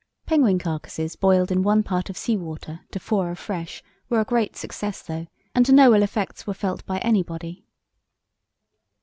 Penguin 0.25 0.57
carcasses 0.57 1.15
boiled 1.15 1.51
in 1.51 1.61
one 1.61 1.83
part 1.83 2.09
of 2.09 2.17
sea 2.17 2.35
water 2.35 2.79
to 2.89 2.99
four 2.99 3.29
of 3.29 3.37
fresh 3.37 3.83
were 4.09 4.19
a 4.19 4.25
great 4.25 4.55
success, 4.55 5.03
though, 5.03 5.27
and 5.53 5.71
no 5.75 5.93
ill 5.93 6.01
effects 6.01 6.47
were 6.47 6.55
felt 6.55 6.83
by 6.87 6.97
anybody. 7.03 7.63